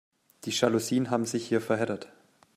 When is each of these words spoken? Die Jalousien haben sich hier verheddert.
Die 0.45 0.49
Jalousien 0.49 1.11
haben 1.11 1.27
sich 1.27 1.47
hier 1.47 1.61
verheddert. 1.61 2.07